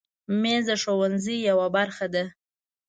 مېز 0.41 0.63
د 0.69 0.71
ښوونځي 0.81 1.35
یوه 1.49 1.67
برخه 1.75 2.05
ده. 2.13 2.23